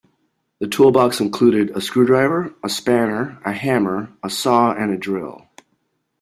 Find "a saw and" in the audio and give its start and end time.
4.23-4.91